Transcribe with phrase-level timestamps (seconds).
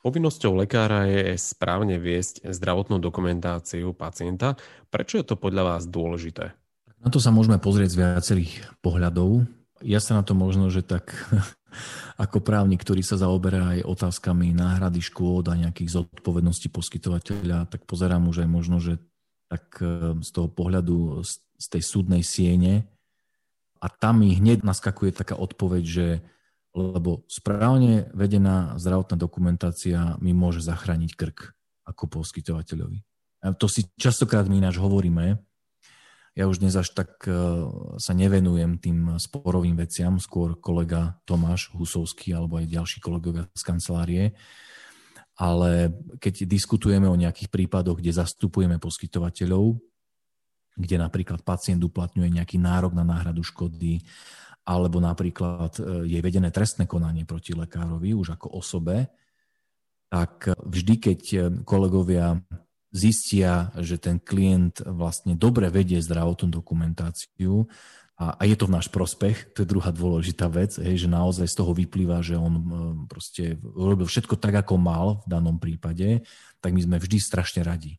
[0.00, 4.56] Povinnosťou lekára je správne viesť zdravotnú dokumentáciu pacienta.
[4.88, 6.56] Prečo je to podľa vás dôležité?
[7.04, 9.44] Na to sa môžeme pozrieť z viacerých pohľadov.
[9.84, 11.12] Ja sa na to možno, že tak
[12.24, 18.24] ako právnik, ktorý sa zaoberá aj otázkami náhrady škôd a nejakých zodpovedností poskytovateľa, tak pozerám
[18.24, 18.96] už aj možno, že
[19.52, 21.20] tak e, z toho pohľadu
[21.60, 22.88] z tej súdnej siene
[23.84, 26.06] a tam mi hneď naskakuje taká odpoveď, že
[26.70, 31.38] lebo správne vedená zdravotná dokumentácia mi môže zachrániť krk
[31.82, 33.02] ako poskytovateľovi.
[33.42, 35.40] A to si častokrát my ináč hovoríme.
[36.38, 37.34] Ja už dnes až tak e,
[37.98, 44.24] sa nevenujem tým sporovým veciam, skôr kolega Tomáš Husovský alebo aj ďalší kolegovia z kancelárie.
[45.40, 45.90] Ale
[46.22, 49.80] keď diskutujeme o nejakých prípadoch, kde zastupujeme poskytovateľov,
[50.78, 54.04] kde napríklad pacient uplatňuje nejaký nárok na náhradu škody
[54.70, 59.10] alebo napríklad e, je vedené trestné konanie proti lekárovi už ako osobe,
[60.06, 62.38] tak vždy, keď e, kolegovia
[62.94, 67.66] zistia, že ten klient vlastne dobre vedie zdravotnú dokumentáciu
[68.14, 71.46] a, a je to v náš prospech, to je druhá dôležitá vec, hej, že naozaj
[71.50, 72.62] z toho vyplýva, že on e,
[73.10, 76.22] proste robil všetko tak, ako mal v danom prípade,
[76.62, 77.98] tak my sme vždy strašne radi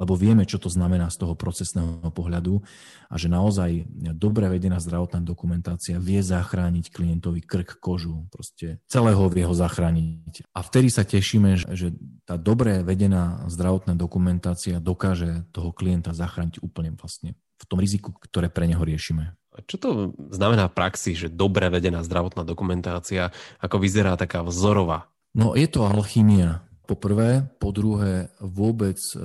[0.00, 2.64] lebo vieme, čo to znamená z toho procesného pohľadu
[3.12, 9.44] a že naozaj dobre vedená zdravotná dokumentácia vie zachrániť klientovi krk, kožu, proste celého vie
[9.46, 10.48] ho zachrániť.
[10.56, 16.96] A vtedy sa tešíme, že tá dobre vedená zdravotná dokumentácia dokáže toho klienta zachrániť úplne
[16.96, 19.38] vlastne v tom riziku, ktoré pre neho riešime.
[19.68, 19.88] Čo to
[20.32, 25.12] znamená v praxi, že dobre vedená zdravotná dokumentácia, ako vyzerá taká vzorová?
[25.36, 27.48] No je to alchymia po prvé.
[27.56, 29.16] Po druhé, vôbec e,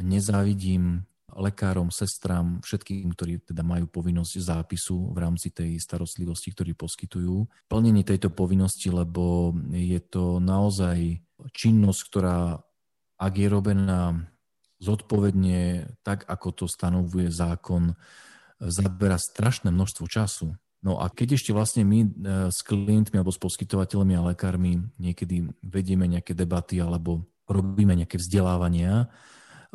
[0.00, 1.04] nezávidím
[1.36, 7.44] lekárom, sestram, všetkým, ktorí teda majú povinnosť zápisu v rámci tej starostlivosti, ktorí poskytujú.
[7.68, 11.20] Plnenie tejto povinnosti, lebo je to naozaj
[11.52, 12.56] činnosť, ktorá,
[13.20, 14.16] ak je robená
[14.80, 17.92] zodpovedne, tak ako to stanovuje zákon,
[18.60, 20.56] zabera strašné množstvo času.
[20.80, 22.08] No a keď ešte vlastne my e,
[22.48, 29.04] s klientmi alebo s poskytovateľmi a lekármi niekedy vedieme nejaké debaty alebo robíme nejaké vzdelávania,
[29.04, 29.06] e,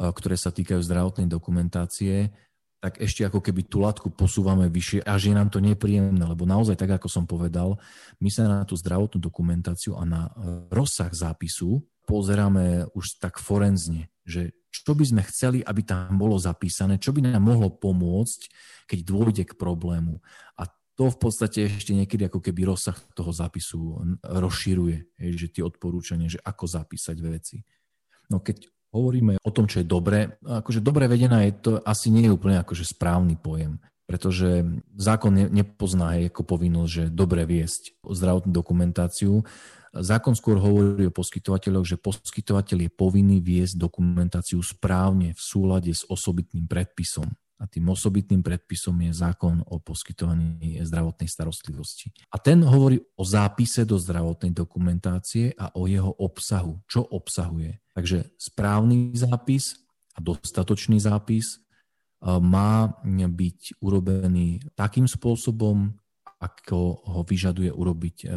[0.02, 2.34] ktoré sa týkajú zdravotnej dokumentácie,
[2.82, 6.78] tak ešte ako keby tú latku posúvame vyššie, až je nám to nepríjemné, lebo naozaj,
[6.78, 7.78] tak ako som povedal,
[8.22, 14.10] my sa na tú zdravotnú dokumentáciu a na e, rozsah zápisu pozeráme už tak forenzne,
[14.26, 18.42] že čo by sme chceli, aby tam bolo zapísané, čo by nám mohlo pomôcť,
[18.86, 20.22] keď dôjde k problému.
[20.62, 23.80] A to v podstate ešte niekedy ako keby rozsah toho zápisu
[24.24, 27.60] rozširuje, že tie odporúčania, že ako zapísať veci.
[28.32, 32.32] No keď hovoríme o tom, čo je dobre, akože dobre vedená je to asi nie
[32.32, 34.64] je úplne akože správny pojem, pretože
[34.96, 39.44] zákon nepozná ako povinnosť, že dobre viesť zdravotnú dokumentáciu.
[39.92, 46.08] Zákon skôr hovorí o poskytovateľoch, že poskytovateľ je povinný viesť dokumentáciu správne v súlade s
[46.08, 52.12] osobitným predpisom a tým osobitným predpisom je zákon o poskytovaní zdravotnej starostlivosti.
[52.28, 56.84] A ten hovorí o zápise do zdravotnej dokumentácie a o jeho obsahu.
[56.84, 57.80] Čo obsahuje?
[57.96, 59.80] Takže správny zápis
[60.16, 61.58] a dostatočný zápis e,
[62.28, 65.96] má byť urobený takým spôsobom,
[66.44, 68.28] ako ho vyžaduje urobiť e,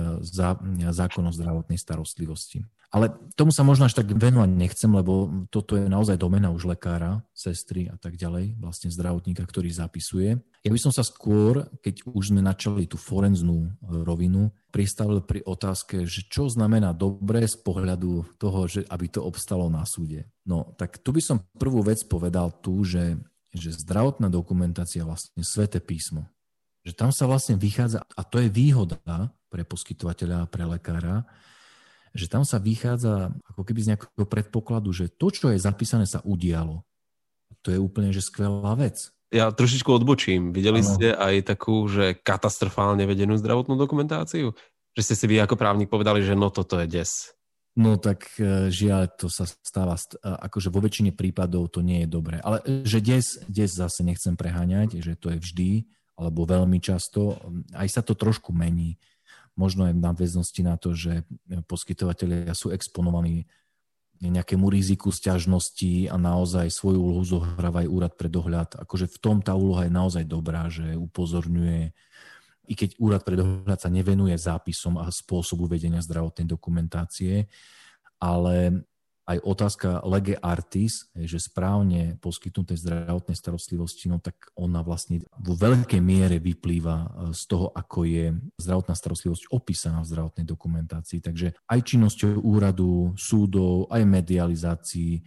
[0.94, 2.62] zákon o zdravotnej starostlivosti.
[2.88, 7.21] Ale tomu sa možno až tak venovať nechcem, lebo toto je naozaj domena už lekára,
[7.37, 10.41] sestry a tak ďalej, vlastne zdravotníka, ktorý zapisuje.
[10.65, 16.09] Ja by som sa skôr, keď už sme načali tú forenznú rovinu, pristavil pri otázke,
[16.09, 20.25] že čo znamená dobre z pohľadu toho, že aby to obstalo na súde.
[20.49, 23.20] No, tak tu by som prvú vec povedal tu, že,
[23.53, 26.25] že zdravotná dokumentácia vlastne sveté písmo.
[26.88, 28.97] Že tam sa vlastne vychádza, a to je výhoda
[29.53, 31.28] pre poskytovateľa a pre lekára,
[32.18, 36.18] že tam sa vychádza ako keby z nejakého predpokladu, že to, čo je zapísané, sa
[36.26, 36.82] udialo.
[37.62, 39.14] To je úplne že skvelá vec.
[39.30, 40.50] Ja trošičku odbočím.
[40.50, 40.88] Videli ano.
[40.88, 44.56] ste aj takú, že katastrofálne vedenú zdravotnú dokumentáciu?
[44.98, 47.31] Že ste si vy ako právnik povedali, že no toto je des.
[47.78, 49.94] No tak e, žiaľ, to sa stáva,
[50.25, 52.43] akože vo väčšine prípadov to nie je dobré.
[52.43, 55.70] Ale e, že des, des zase nechcem preháňať, že to je vždy,
[56.19, 57.38] alebo veľmi často,
[57.78, 58.98] aj sa to trošku mení
[59.58, 61.26] možno aj v nadväznosti na to, že
[61.66, 63.50] poskytovateľia sú exponovaní
[64.19, 68.78] nejakému riziku sťažnosti a naozaj svoju úlohu zohráva aj úrad pre dohľad.
[68.78, 71.94] Akože v tom tá úloha je naozaj dobrá, že upozorňuje,
[72.69, 77.46] i keď úrad pre dohľad sa nevenuje zápisom a spôsobu vedenia zdravotnej dokumentácie,
[78.19, 78.87] ale
[79.28, 86.00] aj otázka lege artis, že správne poskytnuté zdravotnej starostlivosti, no tak ona vlastne vo veľkej
[86.00, 91.20] miere vyplýva e, z toho, ako je zdravotná starostlivosť opísaná v zdravotnej dokumentácii.
[91.20, 95.20] Takže aj činnosťou úradu, súdov, aj medializácií,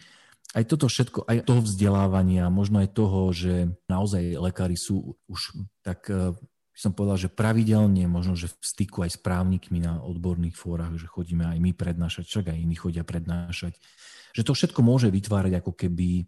[0.52, 6.10] aj toto všetko, aj toho vzdelávania, možno aj toho, že naozaj lekári sú už tak
[6.10, 6.34] e,
[6.72, 11.06] som povedal, že pravidelne, možno, že v styku aj s právnikmi na odborných fórach, že
[11.06, 13.76] chodíme aj my prednášať, však aj iní chodia prednášať,
[14.32, 16.26] že to všetko môže vytvárať ako keby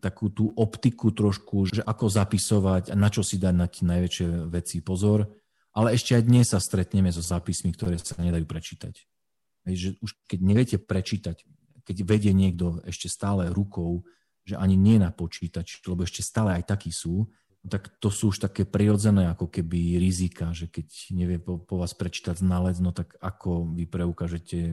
[0.00, 4.48] takú tú optiku trošku, že ako zapisovať a na čo si dať na tie najväčšie
[4.48, 5.28] veci pozor.
[5.76, 8.94] Ale ešte aj dnes sa stretneme so zápismi, ktoré sa nedajú prečítať.
[9.68, 11.44] Hej, že už keď neviete prečítať,
[11.84, 14.02] keď vedie niekto ešte stále rukou,
[14.42, 17.28] že ani nie na počítač, lebo ešte stále aj takí sú,
[17.66, 21.92] tak to sú už také prirodzené ako keby rizika, že keď nevie po, po vás
[21.92, 24.72] prečítať znalec, no tak ako vy preukážete,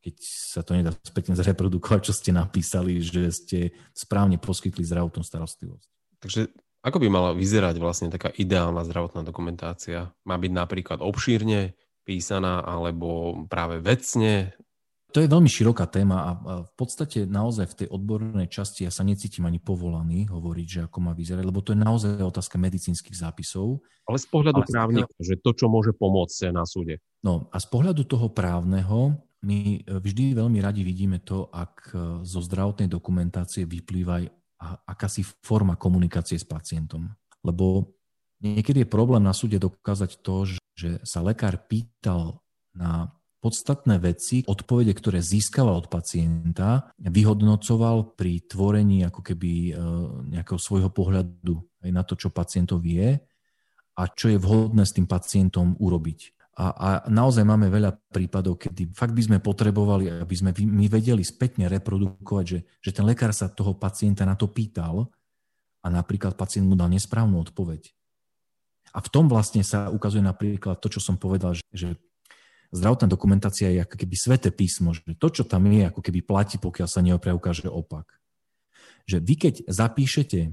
[0.00, 3.58] keď sa to nedá spätne zreprodukovať, čo ste napísali, že ste
[3.92, 5.88] správne poskytli zdravotnú starostlivosť.
[6.24, 6.40] Takže
[6.82, 10.10] ako by mala vyzerať vlastne taká ideálna zdravotná dokumentácia?
[10.24, 14.56] Má byť napríklad obšírne písaná alebo práve vecne
[15.12, 16.30] to je veľmi široká téma a
[16.64, 20.98] v podstate naozaj v tej odbornej časti ja sa necítim ani povolaný hovoriť, že ako
[21.04, 23.84] má vyzerať, lebo to je naozaj otázka medicínskych zápisov.
[24.08, 26.98] Ale z pohľadu právnika, že to, čo môže pomôcť na súde.
[27.20, 31.94] No a z pohľadu toho právneho my vždy veľmi radi vidíme to, ak
[32.24, 34.24] zo zdravotnej dokumentácie vyplýva aj
[34.86, 37.10] akási forma komunikácie s pacientom.
[37.42, 37.94] Lebo
[38.38, 40.46] niekedy je problém na súde dokázať to,
[40.78, 42.38] že sa lekár pýtal
[42.70, 43.10] na
[43.42, 49.72] podstatné veci, odpovede, ktoré získaval od pacienta, vyhodnocoval pri tvorení ako keby e,
[50.38, 53.18] nejakého svojho pohľadu aj na to, čo pacientov vie
[53.98, 56.38] a čo je vhodné s tým pacientom urobiť.
[56.52, 61.26] A, a naozaj máme veľa prípadov, kedy fakt by sme potrebovali, aby sme my vedeli
[61.26, 65.10] spätne reprodukovať, že, že ten lekár sa toho pacienta na to pýtal
[65.82, 67.90] a napríklad pacient mu dal nesprávnu odpoveď.
[68.92, 71.88] A v tom vlastne sa ukazuje napríklad to, čo som povedal, že, že
[72.72, 76.56] zdravotná dokumentácia je ako keby sveté písmo, že to, čo tam je, ako keby platí,
[76.56, 78.08] pokiaľ sa neopreukáže opak.
[79.04, 80.50] Že vy keď zapíšete, e,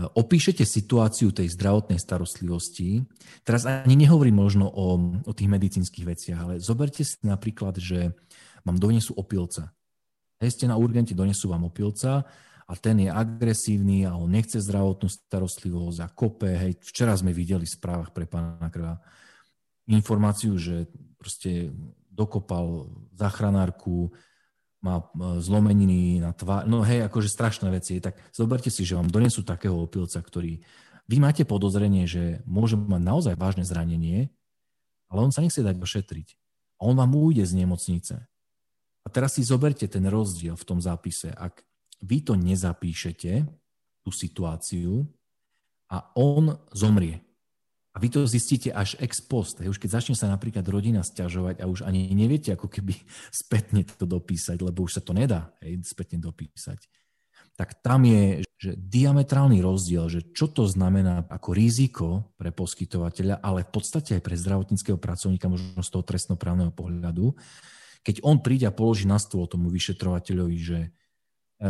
[0.00, 3.04] opíšete situáciu tej zdravotnej starostlivosti,
[3.44, 4.96] teraz ani nehovorím možno o,
[5.28, 8.16] o tých medicínskych veciach, ale zoberte si napríklad, že
[8.64, 9.76] vám donesú opilca.
[10.40, 12.24] Hej, ste na urgente, donesú vám opilca
[12.66, 16.48] a ten je agresívny a on nechce zdravotnú starostlivosť a kope.
[16.48, 18.98] Hej, včera sme videli v správach pre pána Krva
[19.86, 20.90] informáciu, že
[21.26, 21.74] proste
[22.06, 22.86] dokopal
[23.18, 24.14] záchranárku,
[24.78, 27.98] má e, zlomeniny na tvár, no hej, akože strašné veci.
[27.98, 30.62] Tak zoberte si, že vám donesú takého opilca, ktorý
[31.10, 34.30] vy máte podozrenie, že môže mať naozaj vážne zranenie,
[35.10, 36.28] ale on sa nechce dať ošetriť.
[36.78, 38.14] A on vám ujde z nemocnice.
[39.02, 41.34] A teraz si zoberte ten rozdiel v tom zápise.
[41.34, 41.66] Ak
[42.02, 43.42] vy to nezapíšete,
[44.06, 45.02] tú situáciu,
[45.86, 47.25] a on zomrie.
[47.96, 49.64] A vy to zistíte až ex post.
[49.64, 49.72] Hej.
[49.72, 52.92] Už keď začne sa napríklad rodina stiažovať a už ani neviete ako keby
[53.32, 56.84] spätne to dopísať, lebo už sa to nedá hej, spätne dopísať.
[57.56, 62.08] Tak tam je že diametrálny rozdiel, že čo to znamená ako riziko
[62.40, 67.36] pre poskytovateľa, ale v podstate aj pre zdravotníckého pracovníka, možno z toho trestnoprávneho pohľadu,
[68.00, 70.90] keď on príde a položí na stôl tomu vyšetrovateľovi, že e,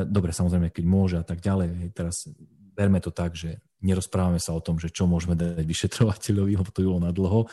[0.07, 2.31] dobre, samozrejme, keď môže a tak ďalej, hej, teraz
[2.71, 6.83] berme to tak, že nerozprávame sa o tom, že čo môžeme dať vyšetrovateľovi, lebo to
[6.83, 7.47] bolo na dlho,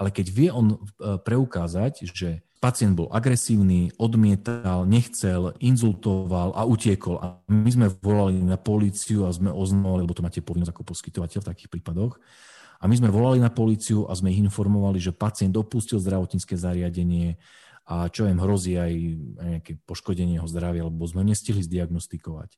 [0.00, 0.76] ale keď vie on e,
[1.20, 7.16] preukázať, že pacient bol agresívny, odmietal, nechcel, inzultoval a utiekol.
[7.20, 11.40] A my sme volali na políciu a sme oznamovali, lebo to máte povinnosť ako poskytovateľ
[11.40, 12.16] v takých prípadoch.
[12.80, 17.36] A my sme volali na políciu a sme ich informovali, že pacient opustil zdravotnícke zariadenie
[17.84, 18.92] a čo im hrozí aj
[19.36, 22.56] nejaké poškodenie jeho zdravia, lebo sme nestihli zdiagnostikovať.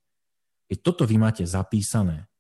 [0.71, 2.31] Keď toto vy máte zapísané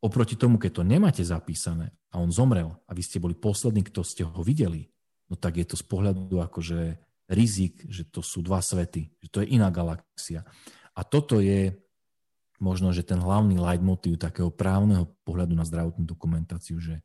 [0.00, 4.00] Oproti tomu, keď to nemáte zapísané a on zomrel a vy ste boli poslední, kto
[4.00, 4.88] ste ho videli,
[5.28, 6.96] no tak je to z pohľadu akože
[7.30, 10.42] rizik, že to sú dva svety, že to je iná galaxia.
[10.96, 11.78] A toto je
[12.58, 17.00] možno, že ten hlavný leitmotiv takého právneho pohľadu na zdravotnú dokumentáciu, že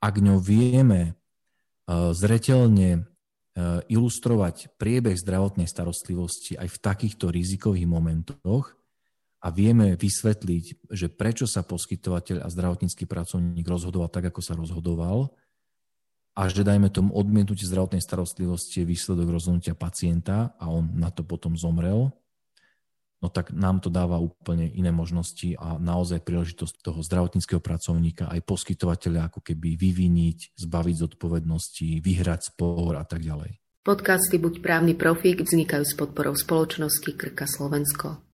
[0.00, 1.12] ak ňou vieme e,
[2.16, 3.00] zretelne e,
[3.92, 8.79] ilustrovať priebeh zdravotnej starostlivosti aj v takýchto rizikových momentoch,
[9.40, 15.32] a vieme vysvetliť, že prečo sa poskytovateľ a zdravotnícky pracovník rozhodoval tak, ako sa rozhodoval
[16.36, 21.26] a že dajme tomu odmietnutie zdravotnej starostlivosti je výsledok rozhodnutia pacienta a on na to
[21.26, 22.12] potom zomrel,
[23.20, 28.40] no tak nám to dáva úplne iné možnosti a naozaj príležitosť toho zdravotníckého pracovníka aj
[28.46, 33.58] poskytovateľa ako keby vyviniť, zbaviť zodpovednosti, vyhrať spor a tak ďalej.
[33.80, 38.29] Podcasty Buď právny profík vznikajú s podporou spoločnosti Krka Slovensko.